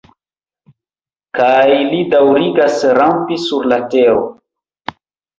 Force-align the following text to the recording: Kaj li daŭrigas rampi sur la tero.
Kaj 1.39 1.75
li 1.91 1.99
daŭrigas 2.13 2.77
rampi 2.99 3.37
sur 3.43 3.67
la 3.75 3.79
tero. 3.93 4.23